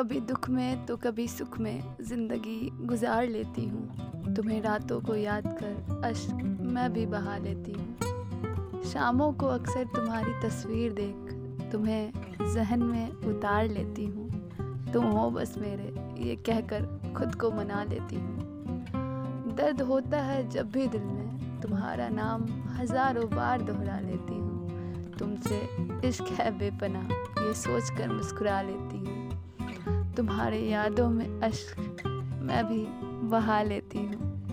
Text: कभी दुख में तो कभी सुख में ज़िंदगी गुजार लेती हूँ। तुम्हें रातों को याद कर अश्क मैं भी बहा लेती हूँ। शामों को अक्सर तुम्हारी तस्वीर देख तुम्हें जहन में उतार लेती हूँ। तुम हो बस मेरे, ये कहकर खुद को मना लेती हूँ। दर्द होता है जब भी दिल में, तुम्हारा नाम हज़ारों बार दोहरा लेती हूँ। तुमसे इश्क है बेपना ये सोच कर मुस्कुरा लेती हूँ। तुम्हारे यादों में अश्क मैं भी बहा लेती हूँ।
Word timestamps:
कभी 0.00 0.20
दुख 0.20 0.48
में 0.48 0.86
तो 0.86 0.96
कभी 0.96 1.26
सुख 1.28 1.58
में 1.60 1.96
ज़िंदगी 2.00 2.70
गुजार 2.86 3.26
लेती 3.28 3.64
हूँ। 3.68 4.34
तुम्हें 4.34 4.60
रातों 4.62 5.00
को 5.00 5.14
याद 5.14 5.46
कर 5.60 6.00
अश्क 6.04 6.30
मैं 6.72 6.92
भी 6.92 7.04
बहा 7.06 7.36
लेती 7.36 7.72
हूँ। 7.72 8.82
शामों 8.82 9.32
को 9.32 9.46
अक्सर 9.46 9.84
तुम्हारी 9.84 10.32
तस्वीर 10.42 10.92
देख 10.92 11.68
तुम्हें 11.72 12.12
जहन 12.54 12.82
में 12.82 13.10
उतार 13.10 13.68
लेती 13.68 14.06
हूँ। 14.06 14.92
तुम 14.92 15.04
हो 15.04 15.28
बस 15.30 15.54
मेरे, 15.58 15.92
ये 16.24 16.36
कहकर 16.36 17.14
खुद 17.16 17.34
को 17.34 17.50
मना 17.50 17.84
लेती 17.84 18.16
हूँ। 18.16 19.54
दर्द 19.54 19.82
होता 19.82 20.22
है 20.22 20.48
जब 20.48 20.70
भी 20.70 20.86
दिल 20.86 21.02
में, 21.02 21.60
तुम्हारा 21.60 22.08
नाम 22.08 22.46
हज़ारों 22.70 23.28
बार 23.30 23.62
दोहरा 23.62 24.00
लेती 24.00 24.34
हूँ। 24.34 25.16
तुमसे 25.18 25.62
इश्क 26.08 26.38
है 26.40 26.50
बेपना 26.58 27.08
ये 27.40 27.54
सोच 27.54 27.90
कर 27.90 28.08
मुस्कुरा 28.08 28.62
लेती 28.62 28.98
हूँ। 28.98 29.29
तुम्हारे 30.16 30.58
यादों 30.58 31.08
में 31.10 31.40
अश्क 31.40 32.02
मैं 32.42 32.64
भी 32.66 32.84
बहा 33.28 33.62
लेती 33.62 33.98
हूँ। 33.98 34.29